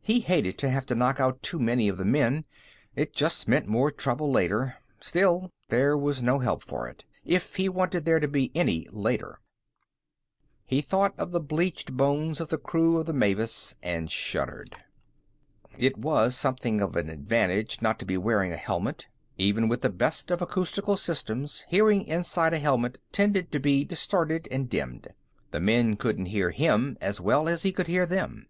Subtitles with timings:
[0.00, 2.44] He hated to have to knock out too many of the men;
[2.94, 4.76] it just meant more trouble later.
[5.00, 9.40] Still, there was no help for it, if he wanted there to be any later.
[10.64, 14.76] He thought of the bleached bones of the crew of the Mavis, and shuddered.
[15.76, 19.08] It was something of an advantage not to be wearing a helmet.
[19.38, 24.46] Even with the best of acoustical systems, hearing inside a helmet tended to be distorted
[24.52, 25.08] and dimmed.
[25.50, 28.46] The men couldn't hear him as well as he could hear them.